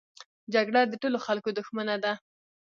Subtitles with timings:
[0.53, 2.13] جګړه د ټولو خلکو دښمنه ده